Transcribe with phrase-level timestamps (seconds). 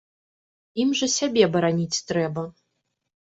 [0.83, 2.47] Ім жа сябе бараніць трэба!